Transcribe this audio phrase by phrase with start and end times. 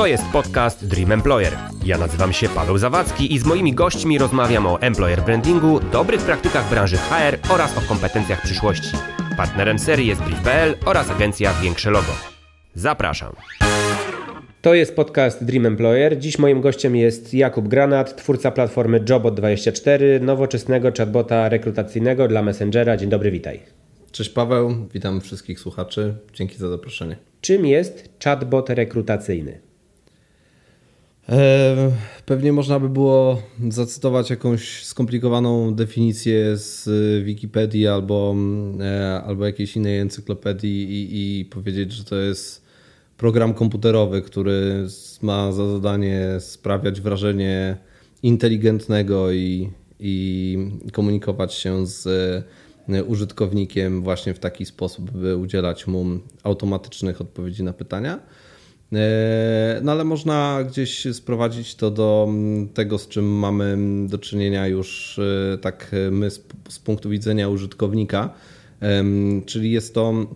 [0.00, 1.56] To jest podcast Dream Employer.
[1.84, 6.70] Ja nazywam się Paweł Zawadzki i z moimi gośćmi rozmawiam o employer brandingu, dobrych praktykach
[6.70, 8.88] branży HR oraz o kompetencjach przyszłości.
[9.36, 12.12] Partnerem serii jest Brief.pl oraz agencja Większe Logo.
[12.74, 13.32] Zapraszam.
[14.62, 16.18] To jest podcast Dream Employer.
[16.18, 22.96] Dziś moim gościem jest Jakub Granat, twórca platformy Jobot24, nowoczesnego chatbota rekrutacyjnego dla Messengera.
[22.96, 23.60] Dzień dobry, witaj.
[24.12, 26.14] Cześć Paweł, witam wszystkich słuchaczy.
[26.34, 27.16] Dzięki za zaproszenie.
[27.40, 29.69] Czym jest chatbot rekrutacyjny?
[31.30, 31.92] E,
[32.26, 36.88] pewnie można by było zacytować jakąś skomplikowaną definicję z
[37.24, 38.34] Wikipedii albo,
[38.80, 42.62] e, albo jakiejś innej encyklopedii i, i powiedzieć, że to jest
[43.16, 44.86] program komputerowy, który
[45.22, 47.76] ma za zadanie sprawiać wrażenie
[48.22, 50.58] inteligentnego i, i
[50.92, 52.08] komunikować się z
[53.06, 56.06] użytkownikiem właśnie w taki sposób, by udzielać mu
[56.42, 58.20] automatycznych odpowiedzi na pytania.
[58.92, 62.28] E, no ale można gdzieś sprowadzić to do
[62.74, 63.76] tego, z czym mamy
[64.08, 68.30] do czynienia już e, tak my z, z punktu widzenia użytkownika,
[69.46, 70.26] czyli jest to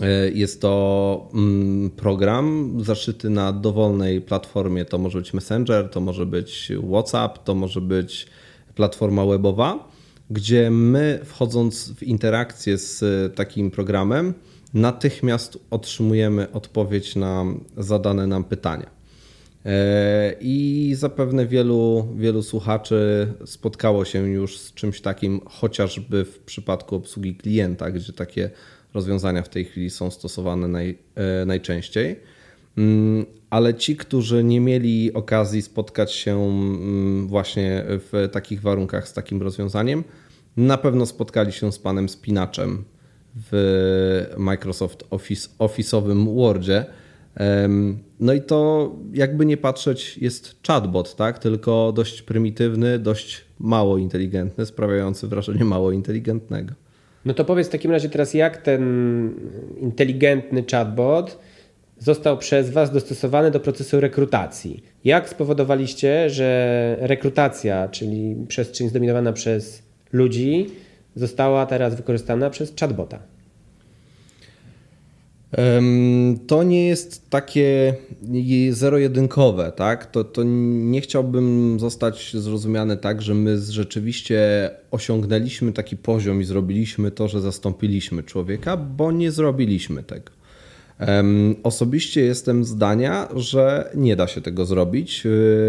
[0.00, 4.84] e, jest to mm, program zaszyty na dowolnej platformie.
[4.84, 8.26] To może być Messenger, to może być WhatsApp, to może być
[8.74, 9.88] platforma webowa
[10.30, 13.04] gdzie my wchodząc w interakcję z
[13.36, 14.34] takim programem,
[14.74, 17.44] natychmiast otrzymujemy odpowiedź na
[17.76, 18.98] zadane nam pytania.
[19.66, 26.96] E, I zapewne wielu, wielu słuchaczy spotkało się już z czymś takim, chociażby w przypadku
[26.96, 28.50] obsługi klienta, gdzie takie
[28.94, 32.20] rozwiązania w tej chwili są stosowane naj, e, najczęściej.
[32.78, 39.12] Mm, ale ci, którzy nie mieli okazji spotkać się mm, właśnie w takich warunkach z
[39.12, 40.04] takim rozwiązaniem,
[40.56, 42.84] na pewno spotkali się z panem Spinaczem
[43.50, 46.84] w Microsoft Office, Office'owym Wordzie.
[48.20, 51.38] No i to jakby nie patrzeć jest chatbot, tak?
[51.38, 56.74] tylko dość prymitywny, dość mało inteligentny, sprawiający wrażenie mało inteligentnego.
[57.24, 58.82] No to powiedz w takim razie teraz, jak ten
[59.80, 61.38] inteligentny chatbot
[61.98, 64.82] został przez Was dostosowany do procesu rekrutacji.
[65.04, 69.82] Jak spowodowaliście, że rekrutacja, czyli przestrzeń zdominowana przez
[70.12, 70.66] ludzi,
[71.18, 73.18] została teraz wykorzystana przez chatbota?
[76.46, 77.94] To nie jest takie
[78.70, 80.06] zero-jedynkowe, tak?
[80.06, 87.10] To, to nie chciałbym zostać zrozumiany tak, że my rzeczywiście osiągnęliśmy taki poziom i zrobiliśmy
[87.10, 90.30] to, że zastąpiliśmy człowieka, bo nie zrobiliśmy tego.
[91.62, 95.28] Osobiście jestem zdania, że nie da się tego zrobić y,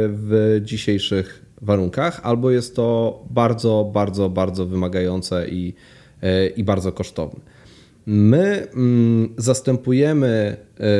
[0.09, 5.73] w dzisiejszych warunkach, albo jest to bardzo, bardzo, bardzo wymagające i,
[6.23, 7.39] y, i bardzo kosztowne.
[8.05, 10.57] My mm, zastępujemy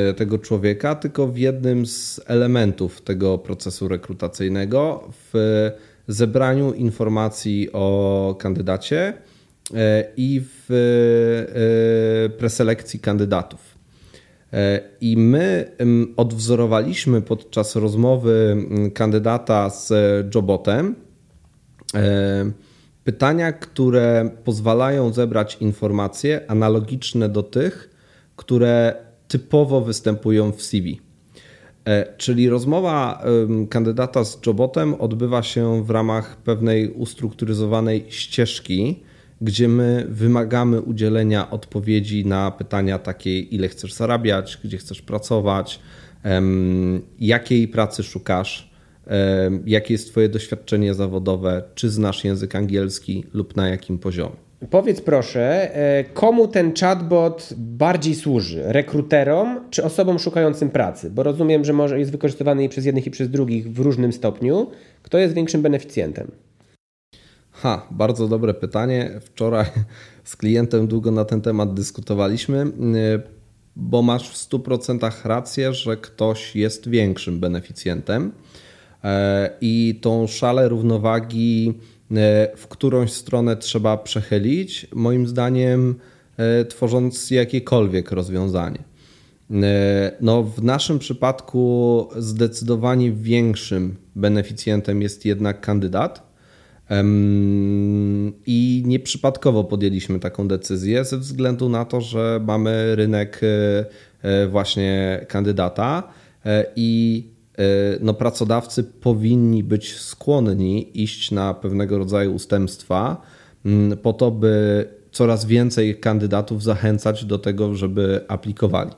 [0.09, 5.71] y, tego człowieka tylko w jednym z elementów tego procesu rekrutacyjnego w
[6.07, 9.13] zebraniu informacji o kandydacie
[10.17, 13.68] i w preselekcji kandydatów.
[14.53, 15.71] E, I my
[16.17, 18.57] odwzorowaliśmy podczas rozmowy
[18.93, 19.93] kandydata z
[20.35, 20.95] Jobotem
[21.95, 22.51] e,
[23.03, 27.89] pytania, które pozwalają zebrać informacje analogiczne do tych,
[28.35, 28.95] które
[29.27, 31.01] typowo występują w CV.
[31.85, 33.23] E, czyli rozmowa
[33.69, 39.03] kandydata z Jobotem odbywa się w ramach pewnej ustrukturyzowanej ścieżki,
[39.41, 45.79] gdzie my wymagamy udzielenia odpowiedzi na pytania takie, ile chcesz zarabiać, gdzie chcesz pracować,
[47.19, 48.71] jakiej pracy szukasz,
[49.65, 54.35] jakie jest Twoje doświadczenie zawodowe, czy znasz język angielski lub na jakim poziomie.
[54.69, 58.63] Powiedz proszę, e, komu ten chatbot bardziej służy?
[58.65, 61.09] Rekruterom czy osobom szukającym pracy?
[61.09, 64.67] Bo rozumiem, że może jest wykorzystywany i przez jednych i przez drugich w różnym stopniu.
[65.03, 66.31] Kto jest większym beneficjentem?
[67.61, 69.19] Ha, bardzo dobre pytanie.
[69.21, 69.65] Wczoraj
[70.23, 73.21] z klientem długo na ten temat dyskutowaliśmy, y,
[73.75, 78.31] bo masz w 100% rację, że ktoś jest większym beneficjentem
[79.03, 81.73] e, i tą szalę równowagi
[82.11, 82.15] y,
[82.57, 85.95] w którąś stronę trzeba przechylić, moim zdaniem
[86.37, 88.83] e, tworząc jakiekolwiek rozwiązanie.
[89.51, 96.28] E, no, w naszym przypadku zdecydowanie większym beneficjentem jest jednak kandydat,
[98.45, 103.85] i nieprzypadkowo podjęliśmy taką decyzję ze względu na to, że mamy rynek e,
[104.21, 106.03] e, właśnie kandydata
[106.45, 107.23] e, i
[108.01, 113.21] no, pracodawcy powinni być skłonni iść na pewnego rodzaju ustępstwa
[113.65, 118.91] mm, po to, by coraz więcej kandydatów zachęcać do tego, żeby aplikowali.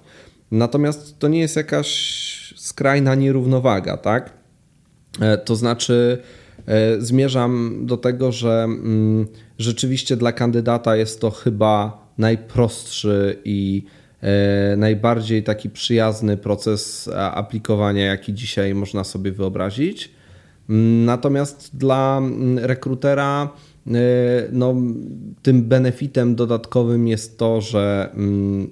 [0.52, 4.34] Natomiast to nie jest jakaś skrajna nierównowaga, tak?
[5.46, 6.22] To znaczy,
[7.00, 9.28] zmierzam do tego, że mm,
[9.60, 13.86] rzeczywiście dla kandydata jest to chyba najprostszy i
[14.22, 20.12] e, najbardziej taki przyjazny proces aplikowania, jaki dzisiaj można sobie wyobrazić.
[20.70, 23.50] Mm, natomiast dla mm, rekrutera
[24.52, 24.76] no,
[25.42, 28.10] tym benefitem dodatkowym jest to, że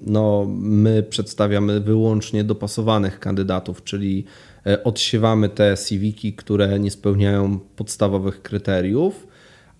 [0.06, 4.49] no, my przedstawiamy wyłącznie dopasowanych kandydatów, czyli E,
[4.84, 9.26] odsiewamy te CV-ki, które nie spełniają podstawowych kryteriów,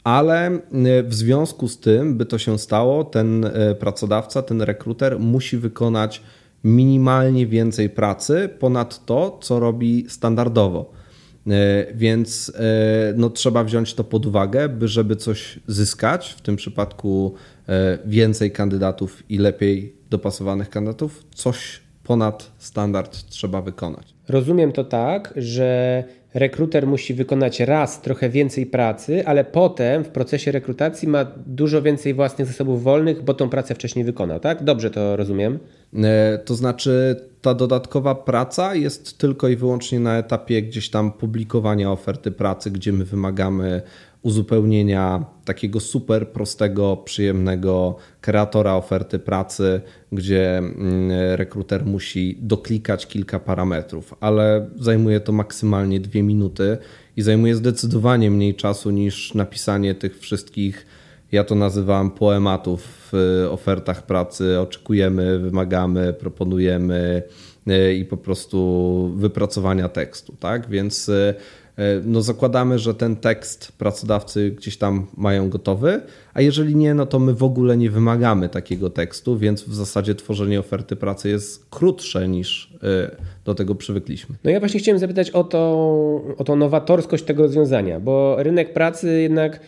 [0.04, 0.60] ale e,
[1.02, 6.22] w związku z tym, by to się stało, ten e, pracodawca, ten rekruter musi wykonać
[6.64, 10.92] minimalnie więcej pracy ponad to, co robi standardowo.
[11.94, 12.52] Więc
[13.16, 17.34] no, trzeba wziąć to pod uwagę, by żeby coś zyskać, w tym przypadku
[18.04, 21.80] więcej kandydatów i lepiej dopasowanych kandydatów, coś
[22.10, 24.14] ponad standard trzeba wykonać.
[24.28, 26.04] Rozumiem to tak, że
[26.34, 32.14] rekruter musi wykonać raz trochę więcej pracy, ale potem w procesie rekrutacji ma dużo więcej
[32.14, 34.64] własnych zasobów wolnych, bo tą pracę wcześniej wykonał, tak?
[34.64, 35.58] Dobrze to rozumiem?
[35.94, 41.92] E, to znaczy, ta dodatkowa praca jest tylko i wyłącznie na etapie gdzieś tam publikowania
[41.92, 43.82] oferty pracy, gdzie my wymagamy
[44.22, 49.80] uzupełnienia takiego super prostego, przyjemnego kreatora oferty pracy,
[50.12, 56.78] gdzie mm, rekruter musi doklikać kilka parametrów, ale zajmuje to maksymalnie dwie minuty
[57.16, 60.86] i zajmuje zdecydowanie mniej czasu niż napisanie tych wszystkich,
[61.32, 64.60] ja to nazywam poematów w ofertach pracy.
[64.60, 67.22] Oczekujemy, wymagamy, proponujemy
[67.66, 70.68] e, i po prostu wypracowania tekstu, tak?
[70.68, 71.34] Więc e,
[71.80, 76.00] E, no zakładamy, że ten tekst pracodawcy gdzieś tam mają gotowy,
[76.34, 80.14] a jeżeli nie, no to my w ogóle nie wymagamy takiego tekstu, więc w zasadzie
[80.14, 82.74] tworzenie oferty pracy jest krótsze niż
[83.44, 84.36] do tego przywykliśmy.
[84.44, 85.58] No ja właśnie chciałem zapytać o, to,
[86.38, 89.60] o tą nowatorskość tego rozwiązania, bo rynek pracy jednak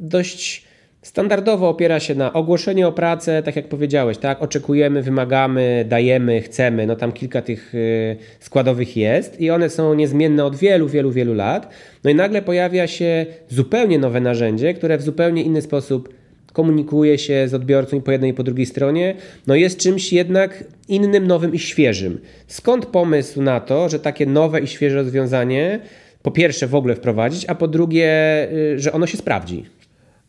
[0.00, 0.64] dość
[1.02, 4.42] Standardowo opiera się na ogłoszenie o pracę, tak jak powiedziałeś, tak?
[4.42, 6.86] Oczekujemy, wymagamy, dajemy, chcemy.
[6.86, 11.34] No tam kilka tych y, składowych jest i one są niezmienne od wielu, wielu, wielu
[11.34, 11.74] lat.
[12.04, 16.14] No i nagle pojawia się zupełnie nowe narzędzie, które w zupełnie inny sposób
[16.52, 19.14] komunikuje się z odbiorcą i po jednej i po drugiej stronie,
[19.46, 22.20] no jest czymś jednak innym, nowym i świeżym.
[22.46, 25.80] Skąd pomysł na to, że takie nowe i świeże rozwiązanie
[26.22, 28.08] po pierwsze w ogóle wprowadzić, a po drugie,
[28.52, 29.64] y, że ono się sprawdzi?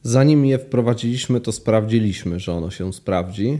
[0.03, 3.59] Zanim je wprowadziliśmy, to sprawdziliśmy, że ono się sprawdzi.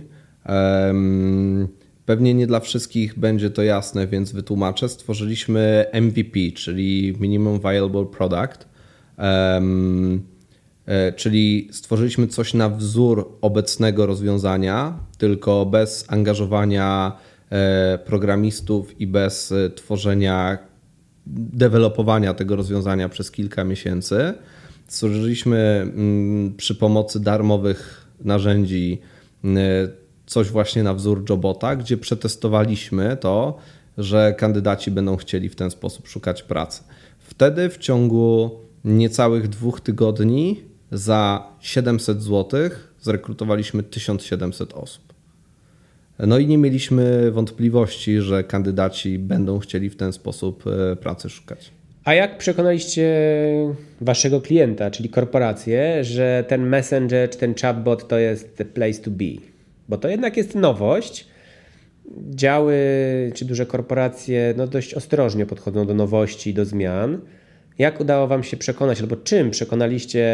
[2.06, 4.90] Pewnie nie dla wszystkich będzie to jasne, więc wytłumaczę.
[4.90, 8.68] Stworzyliśmy MVP, czyli Minimum Viable Product,
[9.18, 9.62] e,
[11.16, 17.18] czyli stworzyliśmy coś na wzór obecnego rozwiązania, tylko bez angażowania
[17.50, 20.58] e, programistów i bez e, tworzenia,
[21.28, 24.34] dewelopowania tego rozwiązania przez kilka miesięcy
[24.88, 29.02] Stworzyliśmy mm, przy pomocy darmowych narzędzi
[29.44, 29.90] mm,
[30.26, 33.58] coś właśnie na wzór Jobota, gdzie przetestowaliśmy to,
[33.98, 36.84] że kandydaci będą chcieli w ten sposób szukać pracy.
[37.20, 38.52] Wtedy w ciągu
[38.86, 42.70] niecałych dwóch tygodni za 700 zł
[43.02, 45.14] zrekrutowaliśmy 1700 osób.
[46.20, 51.72] No i nie mieliśmy wątpliwości, że kandydaci będą chcieli w ten sposób e, pracy szukać.
[52.06, 53.16] A jak przekonaliście
[54.02, 59.12] waszego klienta, czyli korporację, że ten messenger czy ten chatbot to jest the place to
[59.12, 59.26] be?
[59.90, 61.28] Bo to jednak jest nowość.
[62.30, 62.78] Działy
[63.34, 67.22] czy duże korporacje no dość ostrożnie podchodzą do nowości, do zmian.
[67.78, 70.30] Jak udało Wam się przekonać, albo czym przekonaliście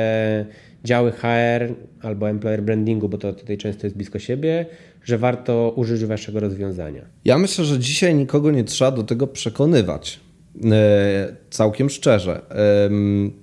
[0.84, 4.66] działy HR albo employer brandingu, bo to tutaj często jest blisko siebie,
[5.04, 7.02] że warto użyć Waszego rozwiązania?
[7.26, 10.20] Ja myślę, że dzisiaj nikogo nie trzeba do tego przekonywać.
[10.72, 12.42] E, całkiem szczerze.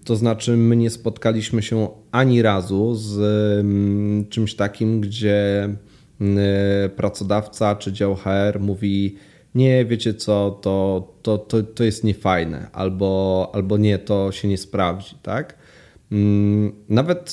[0.05, 3.19] To znaczy, my nie spotkaliśmy się ani razu z
[4.31, 5.69] czymś takim, gdzie
[6.97, 9.17] pracodawca czy dział HR mówi:
[9.55, 14.59] Nie, wiecie co, to, to, to, to jest niefajne, albo, albo nie, to się nie
[14.59, 15.57] sprawdzi, tak?
[16.89, 17.31] Nawet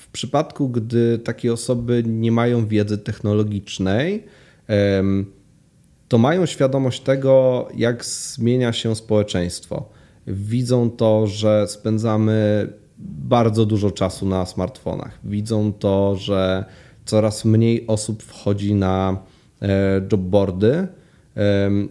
[0.00, 4.24] w przypadku, gdy takie osoby nie mają wiedzy technologicznej,
[6.08, 9.88] to mają świadomość tego, jak zmienia się społeczeństwo.
[10.26, 15.18] Widzą to, że spędzamy bardzo dużo czasu na smartfonach.
[15.24, 16.64] Widzą to, że
[17.04, 19.18] coraz mniej osób wchodzi na
[19.62, 20.88] e, jobboardy.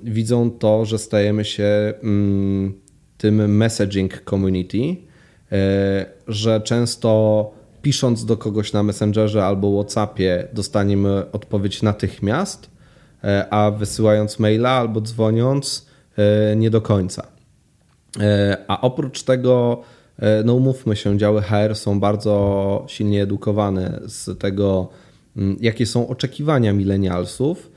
[0.03, 2.73] Widzą to, że stajemy się mm,
[3.17, 4.95] tym messaging community,
[5.51, 12.74] e, że często pisząc do kogoś na Messengerze albo WhatsAppie dostaniemy odpowiedź natychmiast
[13.49, 15.85] a wysyłając maila albo dzwoniąc
[16.55, 17.27] nie do końca.
[18.67, 19.81] A oprócz tego,
[20.45, 24.89] no umówmy się, działy HR są bardzo silnie edukowane z tego,
[25.37, 27.74] mm, jakie są oczekiwania milenialsów E,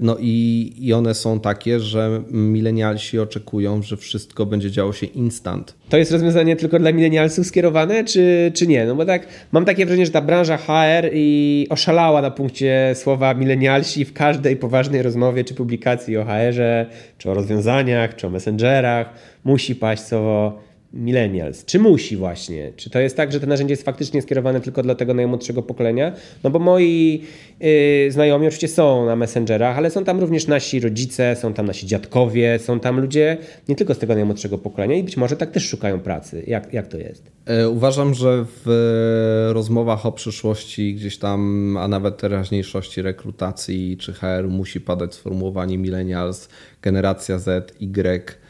[0.00, 5.74] no i, i one są takie, że milenialsi oczekują, że wszystko będzie działo się instant.
[5.88, 8.86] To jest rozwiązanie tylko dla milenialsów skierowane, czy, czy nie?
[8.86, 13.34] No bo tak, mam takie wrażenie, że ta branża HR i oszalała na punkcie słowa
[13.34, 16.86] milenialsi w każdej poważnej rozmowie czy publikacji o HR-ze,
[17.18, 19.12] czy o rozwiązaniach, czy o messengerach.
[19.44, 21.64] Musi paść słowo millennials?
[21.64, 22.72] Czy musi właśnie?
[22.76, 26.12] Czy to jest tak, że to narzędzie jest faktycznie skierowane tylko dla tego najmłodszego pokolenia?
[26.44, 27.22] No bo moi
[27.60, 31.86] yy, znajomi oczywiście są na Messengerach, ale są tam również nasi rodzice, są tam nasi
[31.86, 33.36] dziadkowie, są tam ludzie
[33.68, 36.42] nie tylko z tego najmłodszego pokolenia i być może tak też szukają pracy.
[36.46, 37.30] Jak, jak to jest?
[37.46, 44.48] E, uważam, że w rozmowach o przyszłości gdzieś tam, a nawet teraźniejszości rekrutacji czy HR
[44.48, 46.48] musi padać sformułowanie millennials,
[46.82, 48.47] generacja Z, Y,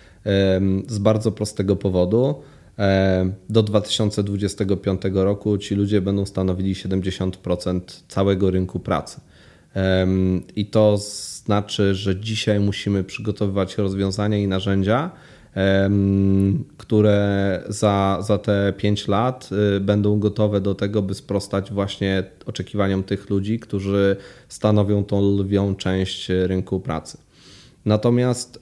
[0.88, 2.34] z bardzo prostego powodu.
[3.48, 9.20] Do 2025 roku ci ludzie będą stanowili 70% całego rynku pracy.
[10.56, 10.98] I to
[11.44, 15.10] znaczy, że dzisiaj musimy przygotowywać rozwiązania i narzędzia,
[16.76, 23.02] które za, za te 5 lat y, będą gotowe do tego, by sprostać właśnie oczekiwaniom
[23.02, 24.16] tych ludzi, którzy
[24.48, 27.18] stanowią tą lwią część rynku pracy.
[27.84, 28.60] Natomiast y,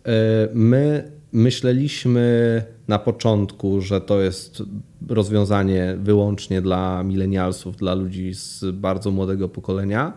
[0.54, 4.62] my Myśleliśmy na początku, że to jest
[5.08, 10.12] rozwiązanie wyłącznie dla milenialsów, dla ludzi z bardzo młodego pokolenia.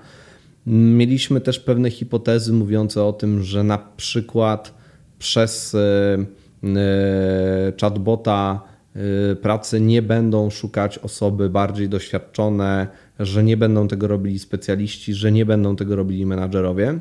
[0.65, 4.73] Mieliśmy też pewne hipotezy mówiące o tym, że na przykład
[5.17, 6.17] przez e,
[6.63, 8.61] e, chatbota
[8.95, 12.87] e, pracy nie będą szukać osoby bardziej doświadczone,
[13.19, 16.99] że nie będą tego robili specjaliści, że nie będą tego robili menadżerowie.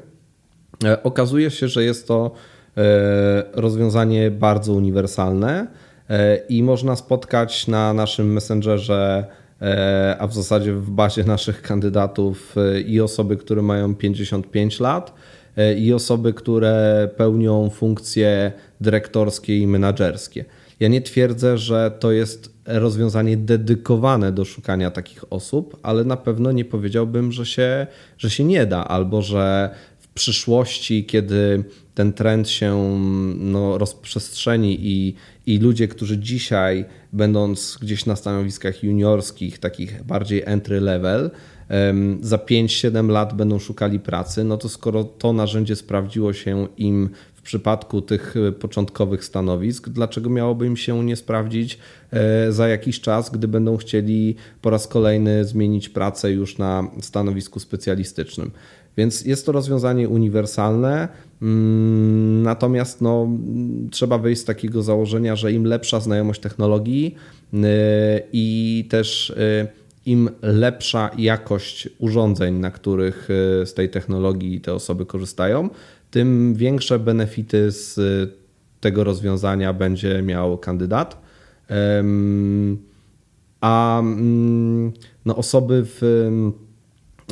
[1.03, 2.35] Okazuje się, że jest to
[3.53, 5.67] rozwiązanie bardzo uniwersalne
[6.11, 9.27] e, i można spotkać na naszym Messengerze,
[9.63, 12.55] e, a w zasadzie w bazie naszych kandydatów
[12.87, 15.15] i osoby, które mają 55 lat,
[15.79, 20.45] i osoby, które pełnią funkcje dyrektorskie i menedżerskie.
[20.81, 26.53] Ja nie twierdzę, że to jest rozwiązanie dedykowane do szukania takich osób, ale na pewno
[26.53, 27.87] nie powiedziałbym, że się,
[28.19, 29.71] że się nie da, albo że
[30.19, 32.99] przyszłości, kiedy ten trend się
[33.39, 35.15] no, rozprzestrzeni i,
[35.47, 41.31] i ludzie, którzy dzisiaj, będąc gdzieś na stanowiskach juniorskich, takich bardziej entry level,
[42.21, 47.43] za 5-7 lat będą szukali pracy, no to skoro to narzędzie sprawdziło się im w
[47.43, 51.79] przypadku tych początkowych stanowisk, dlaczego miałoby im się nie sprawdzić
[52.11, 57.61] e, za jakiś czas, gdy będą chcieli po raz kolejny zmienić pracę już na stanowisku
[57.61, 58.51] specjalistycznym?
[58.99, 61.09] Więc jest to rozwiązanie uniwersalne,
[61.43, 63.29] mm, natomiast no,
[63.91, 67.15] trzeba wyjść z takiego założenia, że im lepsza znajomość technologii
[67.55, 67.59] y,
[68.33, 69.67] i też y,
[70.07, 73.29] im lepsza jakość urządzeń, na których
[73.63, 75.69] y, z tej technologii te osoby korzystają,
[76.11, 78.01] tym większe benefity z
[78.81, 81.23] tego rozwiązania będzie miał kandydat.
[83.61, 84.93] A mm,
[85.25, 86.03] no, osoby w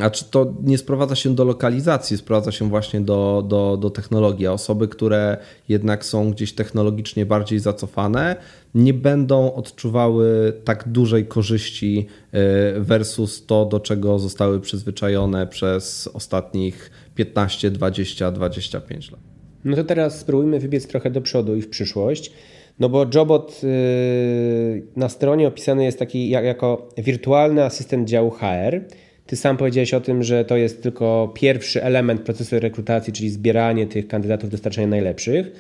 [0.03, 4.47] a czy to nie sprowadza się do lokalizacji, sprowadza się właśnie do, do, do technologii.
[4.47, 5.37] A osoby, które
[5.69, 8.37] jednak są gdzieś technologicznie bardziej zacofane,
[8.75, 16.91] nie będą odczuwały tak dużej korzyści e, versus to, do czego zostały przyzwyczajone przez ostatnich
[17.15, 19.21] 15, 20, 25 lat.
[19.65, 22.33] No to teraz spróbujmy wybiec trochę do przodu i w przyszłość.
[22.79, 28.81] No bo Jobot y, na stronie opisany jest taki jako wirtualny asystent działu HR
[29.27, 33.87] ty sam powiedziałeś o tym, że to jest tylko pierwszy element procesu rekrutacji, czyli zbieranie
[33.87, 35.53] tych kandydatów, dostarczania najlepszych,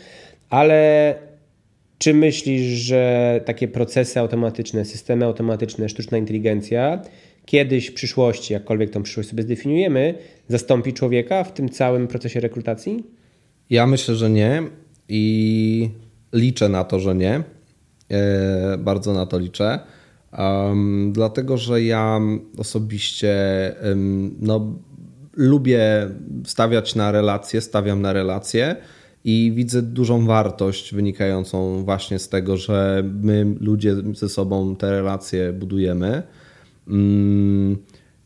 [0.50, 1.14] ale
[1.98, 7.02] czy myślisz, że takie procesy automatyczne, systemy automatyczne, sztuczna inteligencja
[7.44, 10.14] kiedyś w przyszłości, jakkolwiek tą przyszłość sobie zdefiniujemy,
[10.48, 13.04] zastąpi człowieka w tym całym procesie rekrutacji?
[13.70, 14.62] Ja myślę, że nie
[15.08, 15.90] i
[16.32, 17.42] liczę na to, że nie.
[18.10, 19.78] E, bardzo na to liczę.
[20.38, 22.20] Um, dlatego, że ja
[22.58, 23.34] osobiście
[23.84, 24.74] um, no,
[25.36, 26.10] lubię
[26.44, 28.76] stawiać na relacje, stawiam na relacje
[29.24, 35.52] i widzę dużą wartość wynikającą właśnie z tego, że my ludzie ze sobą te relacje
[35.52, 36.22] budujemy.
[36.88, 37.76] Um,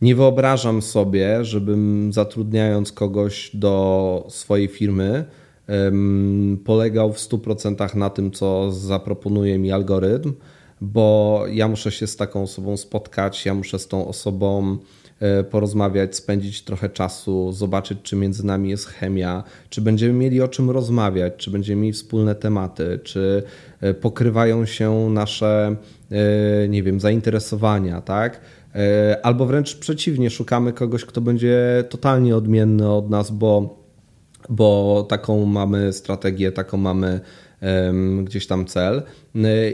[0.03, 5.25] nie wyobrażam sobie, żebym zatrudniając kogoś do swojej firmy,
[6.65, 10.33] polegał w 100% na tym, co zaproponuje mi algorytm
[10.81, 14.79] bo ja muszę się z taką osobą spotkać, ja muszę z tą osobą
[15.51, 20.71] porozmawiać, spędzić trochę czasu, zobaczyć, czy między nami jest chemia, czy będziemy mieli o czym
[20.71, 23.43] rozmawiać, czy będziemy mieli wspólne tematy, czy
[24.01, 25.77] pokrywają się nasze,
[26.69, 28.41] nie wiem, zainteresowania, tak?
[29.23, 33.79] Albo wręcz przeciwnie, szukamy kogoś, kto będzie totalnie odmienny od nas, bo,
[34.49, 37.21] bo taką mamy strategię, taką mamy
[38.25, 39.03] gdzieś tam cel.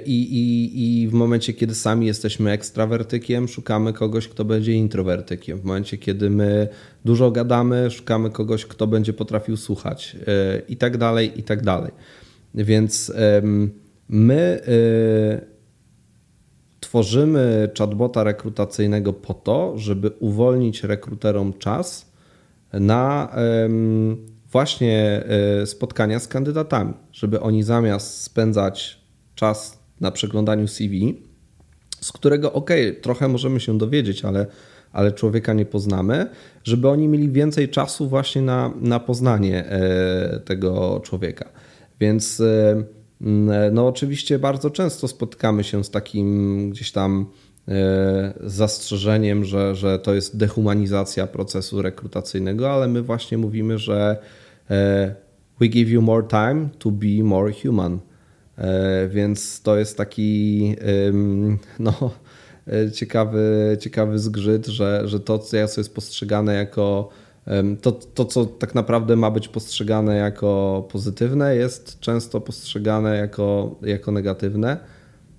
[0.07, 5.59] I, i, I w momencie, kiedy sami jesteśmy ekstrawertykiem, szukamy kogoś, kto będzie introwertykiem.
[5.59, 6.69] W momencie, kiedy my
[7.05, 11.93] dużo gadamy, szukamy kogoś, kto będzie potrafił słuchać e, i tak dalej, i tak dalej.
[12.55, 13.13] Więc
[14.09, 15.57] my e,
[16.81, 22.13] tworzymy chatbota rekrutacyjnego po to, żeby uwolnić rekruterom czas
[22.73, 23.33] na
[24.57, 25.25] właśnie
[25.63, 29.01] e, spotkania z kandydatami, żeby oni zamiast spędzać
[29.35, 31.23] czas na przeglądaniu CV,
[32.01, 32.71] z którego ok,
[33.03, 34.47] trochę możemy się dowiedzieć, ale,
[34.93, 36.27] ale człowieka nie poznamy,
[36.65, 41.49] żeby oni mieli więcej czasu właśnie na, na poznanie e, tego człowieka.
[42.01, 42.83] Więc e,
[43.73, 47.27] no oczywiście bardzo często spotykamy się z takim gdzieś tam
[48.41, 54.19] zastrzeżeniem, że, że to jest dehumanizacja procesu rekrutacyjnego, ale my właśnie mówimy, że
[55.61, 58.01] we give you more time to be more human.
[58.59, 60.75] E, więc to jest taki
[61.79, 62.11] no,
[62.67, 67.09] e, ciekawy, ciekawy zgrzyt, że, że to, co jest postrzegane jako
[67.83, 74.13] to, to, co tak naprawdę ma być postrzegane jako pozytywne, jest często postrzegane jako, jako
[74.13, 74.79] negatywne.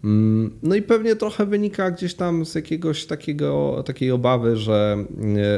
[0.04, 5.06] Mm, no i pewnie trochę wynika gdzieś tam z jakiegoś takiego, takiej obawy, że,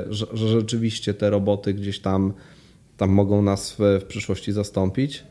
[0.10, 2.34] że, że rzeczywiście te roboty gdzieś tam
[3.00, 5.24] tam mogą nas w, w przyszłości zastąpić.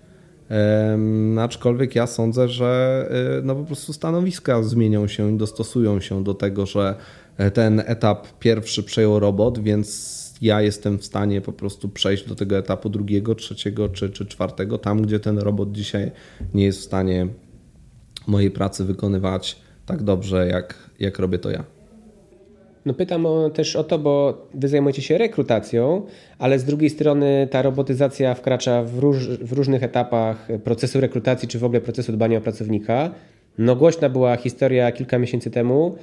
[1.40, 3.08] Aczkolwiek ja sądzę, że
[3.38, 6.94] y, no po prostu stanowiska zmienią się i dostosują się do tego, że
[7.36, 12.34] e, ten etap pierwszy przejął robot, więc ja jestem w stanie po prostu przejść do
[12.34, 16.10] tego etapu drugiego, trzeciego czy, czy czwartego, tam gdzie ten robot dzisiaj
[16.54, 17.28] nie jest w stanie
[18.26, 21.77] mojej pracy wykonywać tak dobrze, jak, jak robię to ja.
[22.88, 26.02] No pytam o, też o to, bo wy zajmujecie się rekrutacją,
[26.38, 31.58] ale z drugiej strony ta robotyzacja wkracza w, róż, w różnych etapach procesu rekrutacji, czy
[31.58, 33.10] w ogóle procesu dbania o pracownika.
[33.58, 35.96] No głośna była historia kilka miesięcy temu,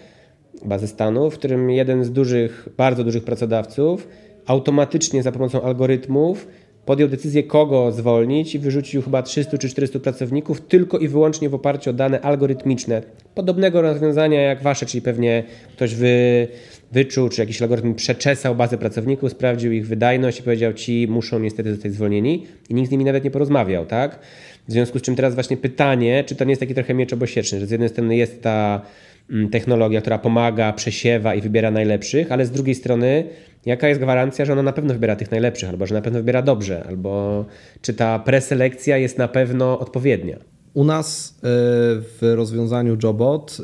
[0.65, 4.07] bazy stanu, w którym jeden z dużych, bardzo dużych pracodawców
[4.45, 6.47] automatycznie za pomocą algorytmów
[6.85, 11.53] podjął decyzję, kogo zwolnić i wyrzucił chyba 300 czy 400 pracowników tylko i wyłącznie w
[11.53, 13.01] oparciu o dane algorytmiczne.
[13.35, 15.43] Podobnego rozwiązania jak wasze, czyli pewnie
[15.75, 16.47] ktoś wy,
[16.95, 21.73] wyczuł, czy jakiś algorytm przeczesał bazę pracowników, sprawdził ich wydajność i powiedział, ci muszą niestety
[21.73, 24.19] zostać zwolnieni i nikt z nimi nawet nie porozmawiał, tak?
[24.67, 27.60] W związku z czym teraz właśnie pytanie, czy to nie jest taki trochę miecz obosieczny,
[27.60, 28.81] że z jednej strony jest ta
[29.29, 33.23] mm, technologia, która pomaga, przesiewa i wybiera najlepszych, ale z drugiej strony
[33.65, 36.41] jaka jest gwarancja, że ona na pewno wybiera tych najlepszych, albo że na pewno wybiera
[36.41, 37.45] dobrze, albo
[37.81, 40.38] czy ta preselekcja jest na pewno odpowiednia?
[40.73, 43.63] U nas e, w rozwiązaniu Jobot e,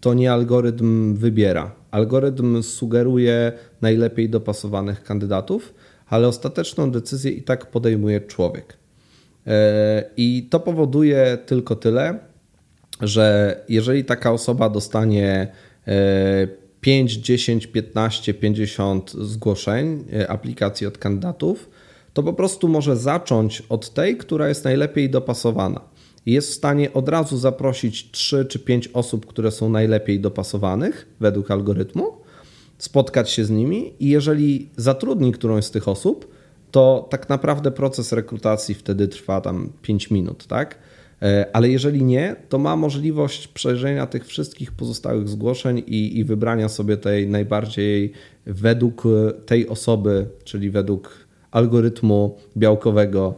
[0.00, 1.83] to nie algorytm wybiera.
[1.94, 3.52] Algorytm sugeruje
[3.82, 5.74] najlepiej dopasowanych kandydatów,
[6.06, 8.76] ale ostateczną decyzję i tak podejmuje człowiek.
[9.46, 12.18] E, I to powoduje tylko tyle,
[13.00, 15.52] że jeżeli taka osoba dostanie
[16.80, 21.70] 5, 10, 15, 50 zgłoszeń e, aplikacji od kandydatów,
[22.12, 25.80] to po prostu może zacząć od tej, która jest najlepiej dopasowana.
[26.26, 31.50] Jest w stanie od razu zaprosić 3 czy 5 osób, które są najlepiej dopasowanych według
[31.50, 32.12] algorytmu,
[32.78, 36.34] spotkać się z nimi i jeżeli zatrudni którąś z tych osób,
[36.70, 40.78] to tak naprawdę proces rekrutacji wtedy trwa tam 5 minut, tak?
[41.22, 46.68] E, ale jeżeli nie, to ma możliwość przejrzenia tych wszystkich pozostałych zgłoszeń i, i wybrania
[46.68, 48.12] sobie tej najbardziej
[48.46, 49.02] według
[49.46, 53.34] tej osoby, czyli według algorytmu białkowego,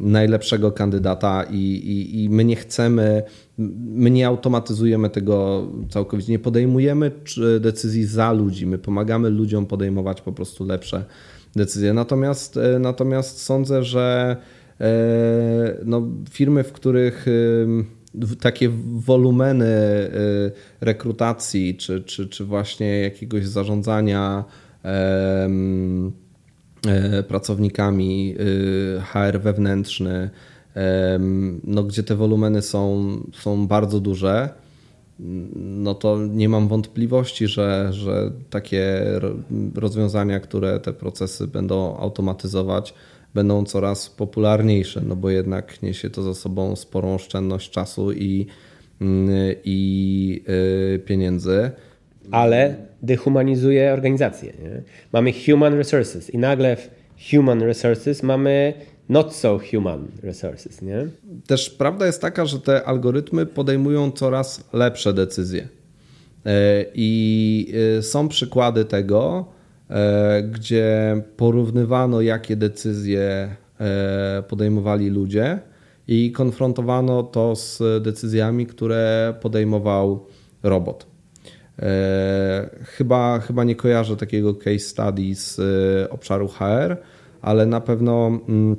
[0.00, 3.22] najlepszego kandydata i, i, i, my nie chcemy,
[3.94, 7.10] my nie automatyzujemy tego całkowicie, nie podejmujemy
[7.60, 11.04] decyzji za ludzi, my pomagamy ludziom podejmować po prostu lepsze
[11.56, 11.92] decyzje.
[11.92, 14.36] Natomiast, e, natomiast sądzę, że
[14.80, 17.26] E, no, firmy, w których
[18.40, 20.10] takie wolumeny e,
[20.80, 24.44] rekrutacji, czy, czy, czy właśnie jakiegoś zarządzania
[27.28, 28.34] pracownikami,
[29.12, 30.30] HR wewnętrzny,
[31.64, 34.48] no, gdzie te wolumeny są, są bardzo duże,
[35.56, 39.04] no to nie mam wątpliwości, że, że takie
[39.74, 42.94] rozwiązania, które te procesy będą automatyzować,
[43.34, 48.46] będą coraz popularniejsze, no bo jednak niesie to za sobą sporą oszczędność czasu i,
[49.00, 49.30] mm,
[49.64, 50.44] i
[51.06, 51.70] pieniędzy.
[52.30, 54.52] Ale dehumanizuje organizację.
[54.62, 54.82] Nie?
[55.12, 56.90] Mamy human resources i nagle w
[57.30, 58.74] human resources mamy
[59.08, 60.82] not so human resources.
[60.82, 61.06] Nie?
[61.46, 65.68] Też prawda jest taka, że te algorytmy podejmują coraz lepsze decyzje.
[66.46, 69.46] E, I e, są przykłady tego,
[69.90, 73.56] e, gdzie porównywano, jakie decyzje
[74.48, 75.58] podejmowali ludzie
[76.08, 80.26] i konfrontowano to z decyzjami, które podejmował
[80.62, 81.06] robot.
[82.84, 85.60] Chyba, chyba nie kojarzę takiego case study z
[86.10, 86.96] obszaru HR,
[87.42, 88.76] ale na pewno mm,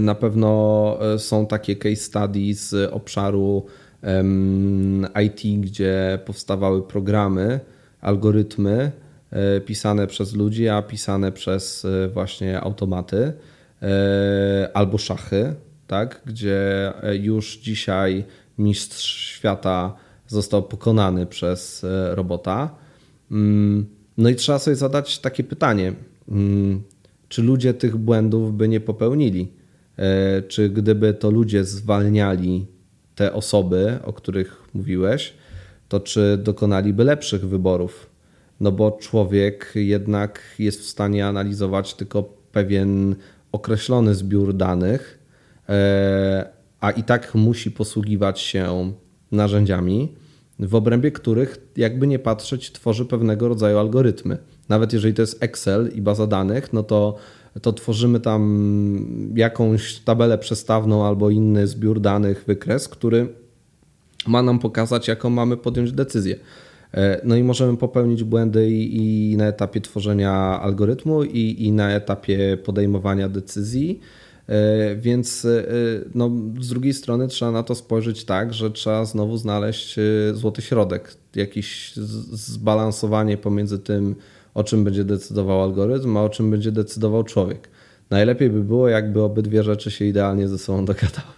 [0.00, 3.66] na pewno są takie case study z obszaru
[5.24, 7.60] IT, gdzie powstawały programy,
[8.00, 8.92] algorytmy
[9.30, 13.32] e, pisane przez ludzi, a pisane przez e, właśnie automaty
[13.82, 15.54] e, albo szachy,
[15.86, 18.24] tak, gdzie już dzisiaj
[18.58, 22.74] mistrz świata został pokonany przez robota.
[23.30, 25.92] Mm, no i trzeba sobie zadać takie pytanie,
[26.28, 26.82] mm,
[27.28, 29.52] czy ludzie tych błędów by nie popełnili?
[30.48, 32.66] Czy gdyby to ludzie zwalniali
[33.14, 35.34] te osoby, o których mówiłeś,
[35.88, 38.10] to czy dokonaliby lepszych wyborów?
[38.60, 43.16] No bo człowiek jednak jest w stanie analizować tylko pewien
[43.52, 45.18] określony zbiór danych,
[45.68, 46.48] e,
[46.80, 48.94] a i tak musi posługiwać się
[49.34, 50.12] narzędziami,
[50.58, 54.38] w obrębie których, jakby nie patrzeć, tworzy pewnego rodzaju algorytmy.
[54.68, 57.16] Nawet jeżeli to jest Excel i baza danych, no to
[57.62, 63.28] to tworzymy tam jakąś tabelę przestawną albo inny zbiór danych, wykres, który
[64.26, 66.36] ma nam pokazać, jaką mamy podjąć decyzję.
[66.94, 73.28] E, no i możemy popełnić błędy i, na etapie tworzenia algorytmu, i na etapie podejmowania
[73.28, 74.00] decyzji.
[74.48, 75.64] E, więc e,
[76.14, 76.30] no,
[76.60, 79.96] z drugiej strony trzeba na to spojrzeć tak, że trzeba znowu znaleźć
[80.32, 81.92] złoty środek, jakieś
[82.32, 84.14] zbalansowanie pomiędzy tym,
[84.54, 87.68] o czym będzie decydował algorytm, a o czym będzie decydował człowiek.
[88.10, 91.34] Najlepiej by było, jakby obydwie rzeczy się idealnie ze sobą dogadały.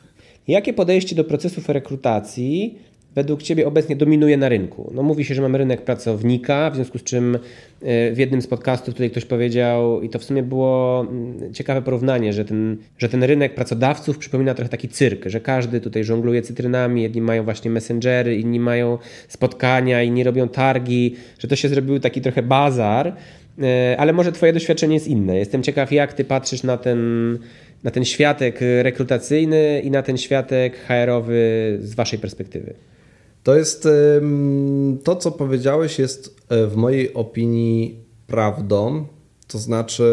[0.49, 2.79] Jakie podejście do procesów rekrutacji
[3.17, 4.93] według Ciebie obecnie dominuje na rynku?
[4.95, 7.35] No mówi się, że mamy rynek pracownika, w związku z czym
[7.83, 11.83] e, w jednym z podcastów tutaj ktoś powiedział, i to w sumie było mm, ciekawe
[11.83, 16.43] porównanie, że ten, że ten rynek pracodawców przypomina trochę taki cyrk, że każdy tutaj żongluje
[16.43, 18.99] cytrynami, jedni mają właśnie messengery, inni mają
[19.29, 23.17] spotkania, inni robią targi, że to się zrobił taki trochę bazar,
[23.63, 25.37] e, ale może Twoje doświadczenie jest inne.
[25.37, 27.39] Jestem ciekaw, jak Ty patrzysz na ten
[27.85, 32.75] na ten światek rekrutacyjny i na ten światek HR-owy z Waszej perspektywy?
[33.47, 33.89] To jest
[35.05, 39.07] to, co powiedziałeś, jest e, w mojej opinii prawdą.
[39.49, 40.05] To znaczy,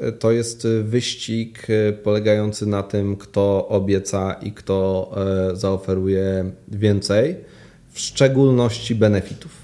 [0.00, 5.10] e, to jest wyścig e, polegający na tym, kto obieca i kto
[5.54, 7.36] zaoferuje więcej,
[7.90, 9.62] w szczególności benefitów.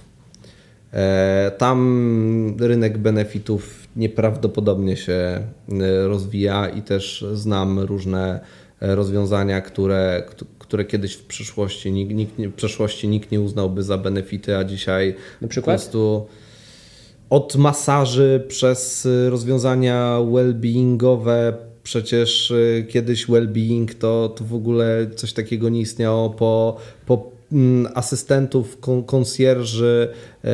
[1.58, 5.42] Tam rynek benefitów nieprawdopodobnie się
[6.06, 8.40] rozwija i też znam różne
[8.80, 10.22] rozwiązania, które,
[10.68, 15.14] które kiedyś w przyszłości nikt, nikt, w przeszłości nikt nie uznałby za benefity, a dzisiaj
[15.40, 15.76] Na przykład?
[15.76, 16.26] po prostu
[17.30, 21.52] od masaży przez rozwiązania well-beingowe,
[21.82, 26.76] przecież y, kiedyś well-being to, to w ogóle coś takiego nie istniało, po,
[27.06, 30.08] po mm, asystentów, konsjerży.
[30.44, 30.48] E,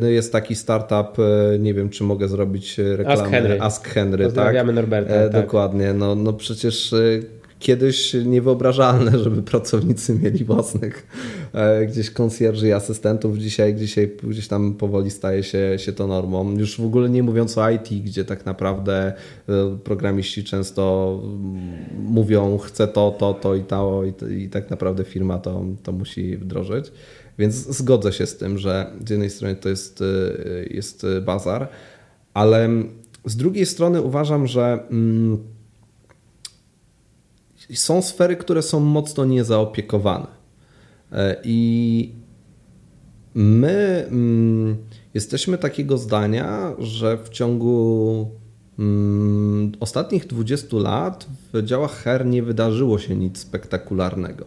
[0.00, 3.22] no jest taki startup, e, nie wiem, czy mogę zrobić reklamę.
[3.22, 3.60] Ask Henry.
[3.60, 4.34] Ask Henry, tak?
[4.34, 4.74] Pozdrawiamy tak?
[4.74, 5.14] Norberta.
[5.14, 5.42] E, tak.
[5.44, 5.92] Dokładnie.
[5.92, 6.94] No, no przecież
[7.58, 11.06] kiedyś niewyobrażalne, żeby pracownicy mieli własnych
[11.52, 13.38] e, gdzieś konsjerży i asystentów.
[13.38, 16.58] Dzisiaj, dzisiaj gdzieś tam powoli staje się, się to normą.
[16.58, 19.12] Już w ogóle nie mówiąc o IT, gdzie tak naprawdę
[19.48, 21.22] e, programiści często
[21.98, 26.36] mówią chcę to, to, to i to i, i tak naprawdę firma to, to musi
[26.36, 26.92] wdrożyć.
[27.38, 30.04] Więc zgodzę się z tym, że z jednej strony to jest, e,
[30.70, 31.68] jest bazar,
[32.34, 32.68] ale
[33.24, 35.38] z drugiej strony uważam, że mm,
[37.74, 40.26] są sfery, które są mocno niezaopiekowane.
[41.12, 42.12] E, I
[43.34, 44.76] my mm,
[45.14, 48.30] jesteśmy takiego zdania, że w ciągu
[48.78, 54.44] mm, ostatnich 20 lat w działach HER nie wydarzyło się nic spektakularnego.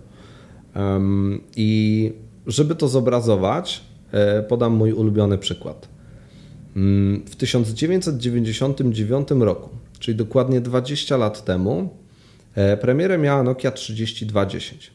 [1.55, 2.11] I
[2.47, 5.87] żeby to zobrazować, e, podam mój ulubiony przykład.
[6.75, 11.89] Mm, w 1999 roku, czyli dokładnie 20 lat temu,
[12.81, 14.91] premierę miała Nokia 3210.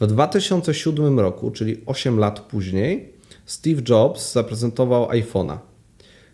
[0.00, 3.12] W 2007 roku, czyli 8 lat później,
[3.46, 5.58] Steve Jobs zaprezentował iPhone'a,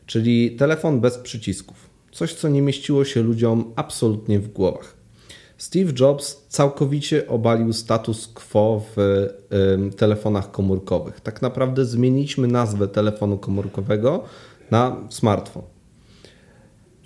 [0.07, 1.91] czyli telefon bez przycisków.
[2.13, 4.97] Coś, co nie mieściło się ludziom absolutnie w głowach.
[5.59, 9.29] Steve Jobs całkowicie obalił status quo w
[9.97, 11.21] telefonach komórkowych.
[11.21, 14.25] Tak naprawdę zmieniliśmy nazwę telefonu komórkowego
[14.71, 15.63] na smartfon.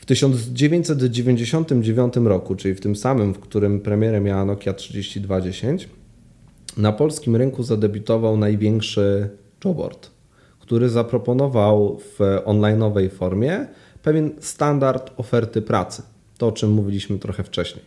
[0.08, 5.88] W 1999 roku, czyli w tym samym, w którym premierę miała Nokia 3210,
[6.76, 9.30] na polskim rynku zadebiutował największy
[9.64, 10.10] jobboard,
[10.60, 13.66] który zaproponował w onlineowej formie
[14.02, 16.02] pewien standard oferty pracy.
[16.38, 17.84] To, o czym mówiliśmy trochę wcześniej.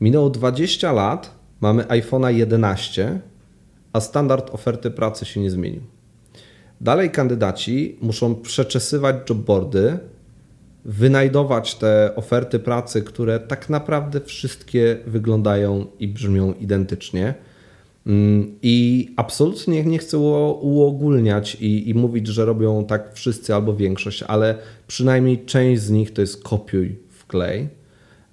[0.00, 3.20] Minęło 20 lat, mamy iPhone'a 11,
[3.92, 5.82] a standard oferty pracy się nie zmienił.
[6.80, 9.98] Dalej kandydaci muszą przeczesywać jobboardy,
[10.88, 17.34] wynajdować te oferty pracy, które tak naprawdę wszystkie wyglądają i brzmią identycznie.
[18.06, 24.22] Mm, I absolutnie nie chcę uogólniać i, i, mówić, że robią tak wszyscy albo większość,
[24.22, 24.54] ale
[24.86, 27.68] przynajmniej część z nich to jest kopiuj wklej.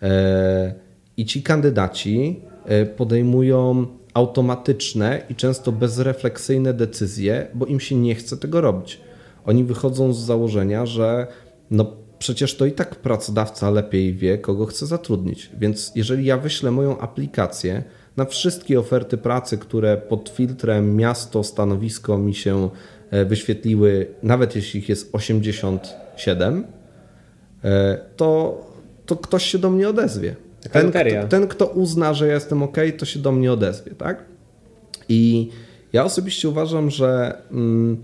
[0.01, 0.73] E,
[1.17, 8.37] I ci kandydaci e, podejmują automatyczne i często bezrefleksyjne decyzje, bo im się nie chce
[8.37, 9.01] tego robić.
[9.45, 11.27] Oni wychodzą z założenia, że
[11.71, 15.49] no przecież to i tak pracodawca lepiej wie, kogo chce zatrudnić.
[15.59, 17.83] Więc jeżeli ja wyślę moją aplikację
[18.17, 22.69] na wszystkie oferty pracy, które pod filtrem miasto, stanowisko mi się
[23.11, 26.63] e, wyświetliły, nawet jeśli ich jest 87,
[27.63, 28.61] e, to,
[29.05, 30.35] to ktoś się do mnie odezwie.
[30.71, 34.25] Ten kto, ten, kto uzna, że ja jestem ok, to się do mnie odezwie, tak?
[35.09, 35.49] I
[35.93, 38.01] ja osobiście uważam, że mm,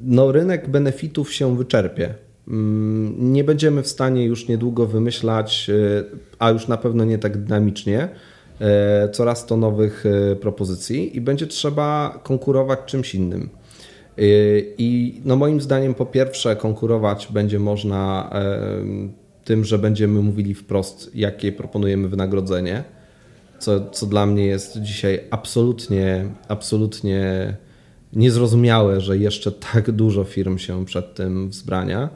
[0.00, 2.27] no, rynek benefitów się wyczerpie.
[2.50, 6.04] Mm, nie będziemy w stanie już niedługo wymyślać, e,
[6.38, 8.08] a już na pewno nie tak dynamicznie,
[8.60, 13.48] e, coraz to nowych e, propozycji i będzie trzeba konkurować czymś innym.
[14.78, 18.30] I no moim zdaniem, po pierwsze, konkurować będzie można
[19.44, 22.84] tym, że będziemy mówili wprost, jakie proponujemy wynagrodzenie,
[23.58, 27.56] co, co dla mnie jest dzisiaj absolutnie, absolutnie
[28.12, 32.08] niezrozumiałe, że jeszcze tak dużo firm się przed tym wzbrania.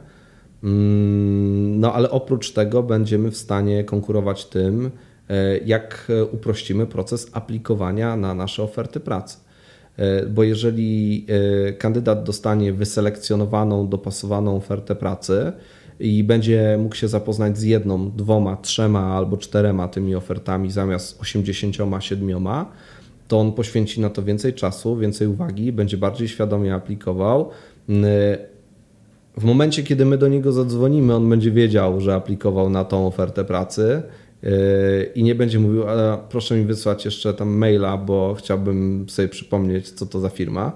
[0.63, 4.91] Mm, no ale oprócz tego będziemy w stanie konkurować tym,
[5.29, 9.37] e, jak uprościmy proces aplikowania na nasze oferty pracy.
[9.97, 11.25] E, bo jeżeli
[11.67, 15.51] e, kandydat dostanie wyselekcjonowaną, dopasowaną ofertę pracy,
[15.99, 22.41] i będzie mógł się zapoznać z jedną, dwoma, trzema albo czterema tymi ofertami zamiast 87,
[23.27, 27.49] to on poświęci na to więcej czasu, więcej uwagi, będzie bardziej świadomie aplikował.
[29.37, 33.45] W momencie, kiedy my do niego zadzwonimy, on będzie wiedział, że aplikował na tą ofertę
[33.45, 34.01] pracy
[34.43, 34.51] yy,
[35.15, 39.91] i nie będzie mówił, ale proszę mi wysłać jeszcze tam maila, bo chciałbym sobie przypomnieć,
[39.91, 40.71] co to za firma.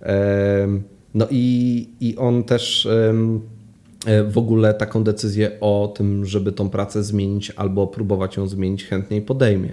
[0.00, 0.08] Yy,
[1.14, 2.88] no i, i on też
[4.06, 8.84] E, w ogóle taką decyzję o tym, żeby tą pracę zmienić albo próbować ją zmienić,
[8.84, 9.72] chętniej podejmie.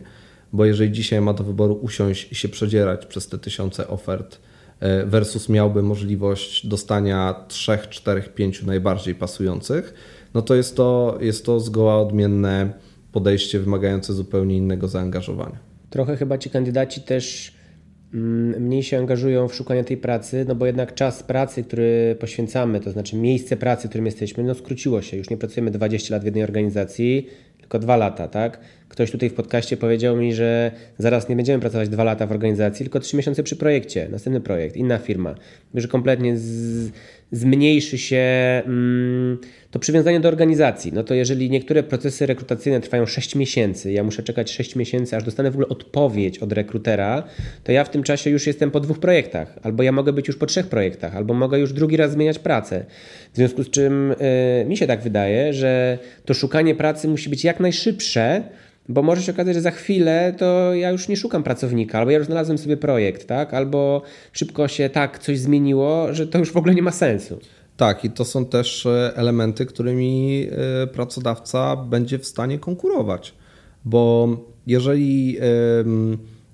[0.54, 4.40] Bo jeżeli dzisiaj ma do wyboru usiąść i się przedzierać przez te tysiące ofert,
[5.06, 9.94] versus miałby możliwość dostania trzech, czterech, pięciu najbardziej pasujących,
[10.34, 12.74] no to jest to, jest to zgoła odmienne
[13.12, 15.60] podejście wymagające zupełnie innego zaangażowania.
[15.90, 17.54] Trochę chyba ci kandydaci też
[18.14, 22.80] Mm, mniej się angażują w szukanie tej pracy, no bo jednak czas pracy, który poświęcamy,
[22.80, 25.18] to znaczy miejsce pracy, w którym jesteśmy, no skróciło się.
[25.18, 27.28] Już nie pracujemy 20 lat w jednej organizacji,
[27.72, 28.60] tylko dwa lata, tak?
[28.90, 32.86] Ktoś tutaj w podcaście powiedział mi, że zaraz nie będziemy pracować dwa lata w organizacji,
[32.86, 35.36] tylko trzy miesiące przy projekcie, następny projekt, inna firma.
[35.76, 36.92] Że kompletnie z,
[37.32, 38.22] zmniejszy się
[38.66, 39.38] mm,
[39.72, 40.94] to przywiązanie do organizacji.
[40.94, 45.24] No to jeżeli niektóre procesy rekrutacyjne trwają 6 miesięcy, ja muszę czekać 6 miesięcy, aż
[45.24, 47.24] dostanę w ogóle odpowiedź od rekrutera,
[47.64, 50.38] to ja w tym czasie już jestem po dwóch projektach, albo ja mogę być już
[50.38, 52.86] po trzech projektach, albo mogę już drugi raz zmieniać pracę.
[53.34, 54.16] W związku z czym
[54.60, 58.44] yy, mi się tak wydaje, że to szukanie pracy musi być jak najszybsze,
[58.90, 62.18] bo może się okazać, że za chwilę to ja już nie szukam pracownika, albo ja
[62.18, 63.54] już znalazłem sobie projekt, tak?
[63.54, 67.40] Albo szybko się tak coś zmieniło, że to już w ogóle nie ma sensu.
[67.78, 70.48] Tak, i to są też e, elementy, którymi
[70.84, 73.34] e, pracodawca będzie w stanie konkurować.
[73.86, 74.30] Bo
[74.68, 75.38] jeżeli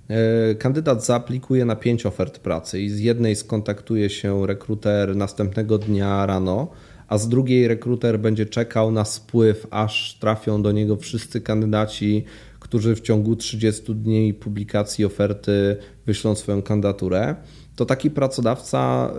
[0.09, 6.25] e, kandydat zaaplikuje na pięć ofert pracy i z jednej skontaktuje się rekruter następnego dnia
[6.25, 6.67] rano,
[7.07, 12.23] a z drugiej rekruter będzie czekał na spływ, aż trafią do niego wszyscy kandydaci,
[12.59, 17.35] którzy w ciągu 30 dni publikacji oferty wyślą swoją kandydaturę,
[17.75, 19.11] to taki pracodawca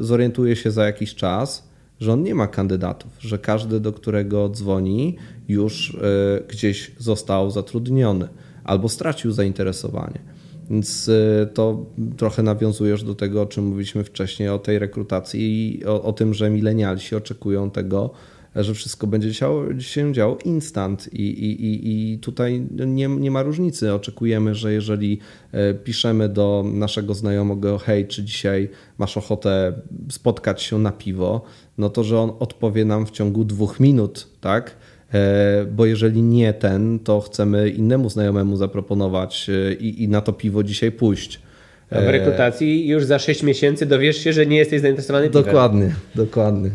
[0.00, 1.68] y, zorientuje się za jakiś czas,
[2.00, 5.16] że on nie ma kandydatów, że każdy, do którego dzwoni,
[5.48, 5.98] już y,
[6.48, 8.28] gdzieś został zatrudniony
[8.64, 10.35] albo stracił zainteresowanie.
[10.70, 15.40] Więc y, to trochę nawiązujesz do tego, o czym mówiliśmy wcześniej, o tej rekrutacji
[15.80, 18.10] i o, o tym, że milenialsi oczekują tego,
[18.56, 23.42] że wszystko będzie działo, się działo instant i, i, i, i tutaj nie, nie ma
[23.42, 23.94] różnicy.
[23.94, 25.18] Oczekujemy, że jeżeli
[25.52, 29.72] e, piszemy do naszego znajomego, hej, czy dzisiaj masz ochotę
[30.10, 31.42] spotkać się na piwo,
[31.78, 34.76] no to że on odpowie nam w ciągu dwóch minut, tak?
[35.14, 40.32] E, bo jeżeli nie ten, to chcemy innemu znajomemu zaproponować e, i, i na to
[40.32, 41.40] piwo dzisiaj pójść.
[41.90, 45.44] W rekrutacji już za 6 miesięcy dowiesz się, że nie jesteś zainteresowany piwem.
[45.44, 46.70] Dokładnie, dokładnie.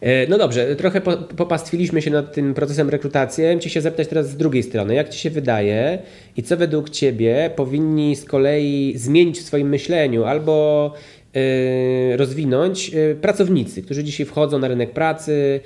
[0.00, 3.44] E, no dobrze, trochę po, popastwiliśmy się nad tym procesem rekrutacji.
[3.60, 4.94] Cię się zapytać teraz z drugiej strony.
[4.94, 5.98] Jak Ci się wydaje
[6.36, 10.92] i co według Ciebie powinni z kolei zmienić w swoim myśleniu albo
[12.16, 15.60] rozwinąć pracownicy, którzy dzisiaj wchodzą na rynek pracy,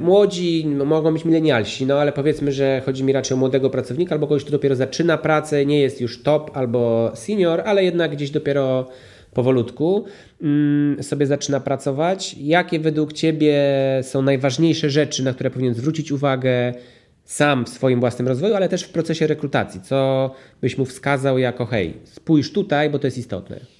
[0.00, 4.26] Młodzi mogą być milenialsi, no ale powiedzmy, że chodzi mi raczej o młodego pracownika albo
[4.26, 8.86] kogoś, kto dopiero zaczyna pracę, nie jest już top albo senior, ale jednak gdzieś dopiero
[9.36, 10.04] powolutku
[10.42, 12.36] mm, sobie zaczyna pracować.
[12.38, 13.54] Jakie według Ciebie
[14.02, 16.74] są najważniejsze rzeczy, na które powinien zwrócić uwagę
[17.24, 19.80] sam w swoim własnym rozwoju, ale też w procesie rekrutacji?
[19.80, 20.30] Co
[20.60, 23.75] byś mu wskazał jako hej, spójrz tutaj, bo to jest istotne.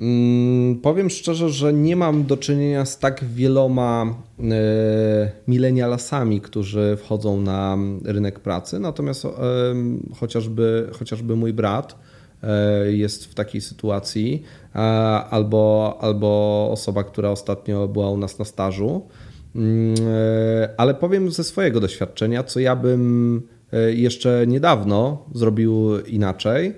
[0.00, 7.40] Mm, powiem szczerze, że nie mam do czynienia z tak wieloma e, milenialasami, którzy wchodzą
[7.40, 9.30] na rynek pracy, natomiast e,
[10.20, 11.98] chociażby, chociażby mój brat
[12.42, 14.42] e, jest w takiej sytuacji,
[15.30, 19.08] albo, albo osoba, która ostatnio była u nas na stażu.
[19.54, 19.94] Mm,
[20.76, 23.42] ale powiem ze swojego doświadczenia, co ja bym
[23.94, 26.74] jeszcze niedawno zrobił inaczej.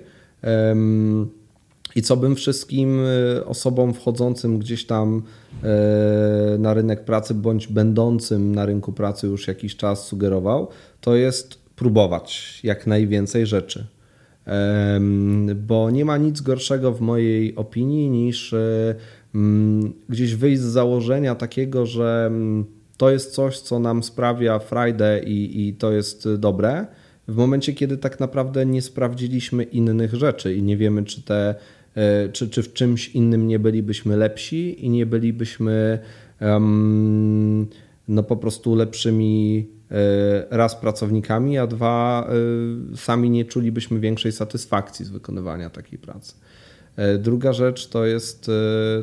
[1.95, 2.99] I co bym wszystkim
[3.37, 5.21] e, osobom wchodzącym gdzieś tam
[5.63, 10.67] e, na rynek pracy bądź będącym na rynku pracy już jakiś czas sugerował,
[11.01, 13.87] to jest próbować jak najwięcej rzeczy.
[15.55, 18.95] Bo nie ma nic gorszego w mojej opinii niż e,
[20.09, 22.31] gdzieś wyjść z założenia takiego, że
[22.97, 26.87] to jest coś, co nam sprawia Friday i, i to jest dobre,
[27.29, 31.55] w momencie, kiedy tak naprawdę nie sprawdziliśmy innych rzeczy i nie wiemy, czy te
[32.33, 35.99] czy, czy w czymś innym nie bylibyśmy lepsi i nie bylibyśmy
[36.41, 37.67] um,
[38.07, 42.27] no po prostu lepszymi e, raz pracownikami, a dwa
[42.93, 46.35] e, sami nie czulibyśmy większej satysfakcji z wykonywania takiej pracy.
[47.19, 48.51] Druga rzecz to jest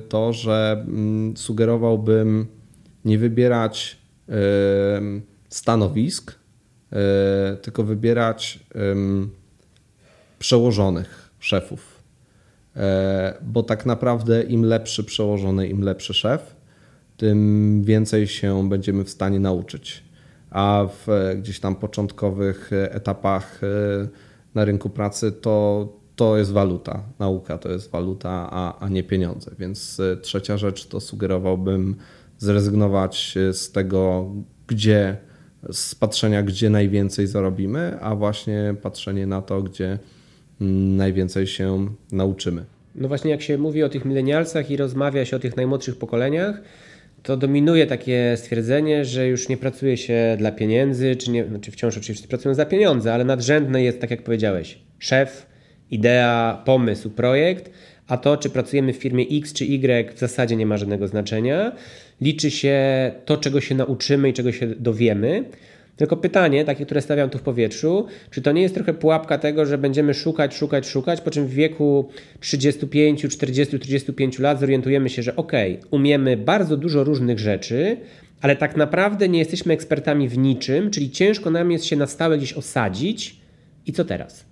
[0.08, 2.46] to, że mm, sugerowałbym
[3.04, 3.98] nie wybierać
[5.48, 6.34] stanowisk,
[7.62, 8.66] tylko wybierać
[10.38, 11.95] przełożonych szefów E,
[13.42, 16.56] bo tak naprawdę im lepszy przełożony, im lepszy szef,
[17.16, 20.04] tym więcej się będziemy w stanie nauczyć.
[20.50, 21.06] A w
[21.38, 23.66] gdzieś tam początkowych etapach e,
[24.54, 27.02] na rynku pracy to, to jest waluta.
[27.18, 29.50] Nauka to jest waluta, a, a nie pieniądze.
[29.58, 31.96] Więc e, trzecia rzecz to sugerowałbym
[32.38, 34.30] zrezygnować z tego,
[34.66, 35.16] gdzie,
[35.72, 39.98] z patrzenia, gdzie najwięcej zarobimy, a właśnie patrzenie na to, gdzie
[40.60, 42.64] najwięcej się nauczymy.
[42.94, 46.62] No właśnie, jak się mówi o tych milenialsach i rozmawia się o tych najmłodszych pokoleniach,
[47.22, 51.98] to dominuje takie stwierdzenie, że już nie pracuje się dla pieniędzy, czy nie, znaczy wciąż
[51.98, 55.46] oczywiście pracują za pieniądze, ale nadrzędne jest, tak jak powiedziałeś, szef,
[55.90, 57.70] idea, pomysł, projekt,
[58.08, 61.72] a to, czy pracujemy w firmie X czy Y, w zasadzie nie ma żadnego znaczenia.
[62.20, 62.76] Liczy się
[63.24, 65.44] to, czego się nauczymy i czego się dowiemy.
[65.96, 69.66] Tylko pytanie, takie, które stawiam tu w powietrzu, czy to nie jest trochę pułapka tego,
[69.66, 72.08] że będziemy szukać, szukać, szukać, po czym w wieku
[72.40, 75.52] 35, 40, 35 lat zorientujemy się, że ok,
[75.90, 77.96] umiemy bardzo dużo różnych rzeczy,
[78.40, 82.38] ale tak naprawdę nie jesteśmy ekspertami w niczym, czyli ciężko nam jest się na stałe
[82.38, 83.36] gdzieś osadzić.
[83.86, 84.45] I co teraz?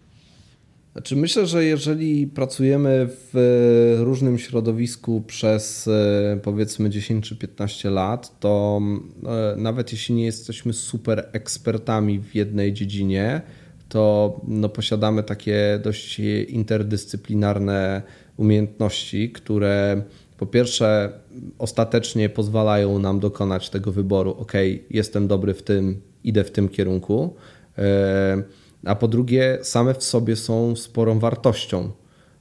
[0.94, 8.40] Znaczy myślę, że jeżeli pracujemy w różnym środowisku przez e, powiedzmy 10 czy 15 lat,
[8.40, 8.80] to
[9.26, 13.40] e, nawet jeśli nie jesteśmy super ekspertami w jednej dziedzinie,
[13.88, 18.02] to no, posiadamy takie dość interdyscyplinarne
[18.36, 20.02] umiejętności, które
[20.38, 21.12] po pierwsze
[21.58, 24.52] ostatecznie pozwalają nam dokonać tego wyboru, ok,
[24.90, 27.34] jestem dobry w tym, idę w tym kierunku
[28.84, 31.90] a po drugie same w sobie są sporą wartością,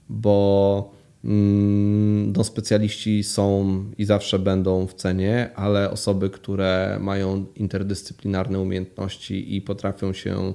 [0.10, 0.92] bo
[1.24, 9.56] mm, no, specjaliści są i zawsze będą w cenie, ale osoby, które mają interdyscyplinarne umiejętności
[9.56, 10.54] i potrafią się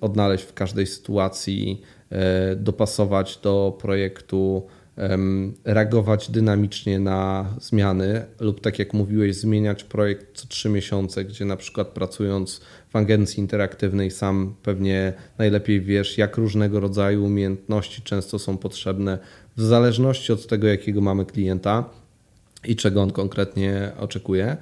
[0.00, 4.66] odnaleźć w każdej sytuacji, e, dopasować do projektu,
[5.64, 11.56] reagować dynamicznie na zmiany lub tak jak mówiłeś, zmieniać projekt co trzy miesiące, gdzie na
[11.56, 18.56] przykład pracując w agencji interaktywnej sam pewnie najlepiej wiesz, jak różnego rodzaju umiejętności często są
[18.58, 19.18] potrzebne
[19.56, 21.90] w zależności od tego, jakiego mamy klienta
[22.64, 24.56] i czego on konkretnie oczekuje.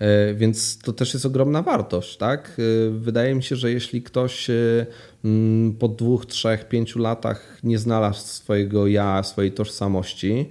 [0.00, 2.56] E, więc to też jest ogromna wartość, tak?
[2.58, 4.86] E, wydaje mi się, że jeśli ktoś e,
[5.24, 10.48] mm, po dwóch, trzech, pięciu latach nie znalazł swojego ja, swojej tożsamości,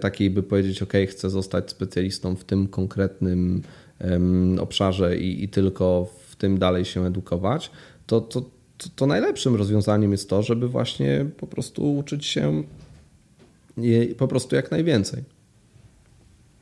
[0.00, 3.62] takiej by powiedzieć, ok, chcę zostać specjalistą w tym konkretnym
[4.60, 7.70] obszarze i, i tylko w tym dalej się edukować,
[8.06, 8.42] to, to,
[8.96, 12.62] to najlepszym rozwiązaniem jest to, żeby właśnie po prostu uczyć się
[14.18, 15.22] po prostu jak najwięcej.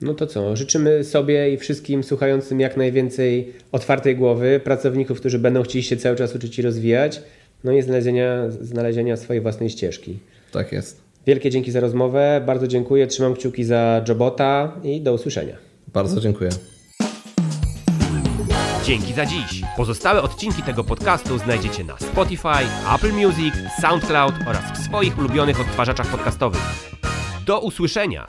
[0.00, 0.56] No to co?
[0.56, 6.16] Życzymy sobie i wszystkim słuchającym jak najwięcej otwartej głowy, pracowników, którzy będą chcieli się cały
[6.16, 7.22] czas uczyć i rozwijać,
[7.64, 10.18] no i znalezienia, znalezienia swojej własnej ścieżki.
[10.52, 11.00] Tak jest.
[11.26, 15.56] Wielkie dzięki za rozmowę, bardzo dziękuję, trzymam kciuki za Jobota i do usłyszenia.
[15.92, 16.50] Bardzo dziękuję.
[18.88, 19.60] Dzięki za dziś.
[19.76, 26.06] Pozostałe odcinki tego podcastu znajdziecie na Spotify, Apple Music, SoundCloud oraz w swoich ulubionych odtwarzaczach
[26.06, 26.60] podcastowych.
[27.46, 28.28] Do usłyszenia!